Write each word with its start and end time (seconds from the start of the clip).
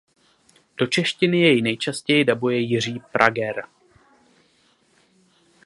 Do 0.77 0.87
češtiny 0.87 1.39
jej 1.39 1.61
nejčastěji 1.61 2.25
dabuje 2.25 2.59
Jiří 2.59 2.99
Prager. 3.11 3.63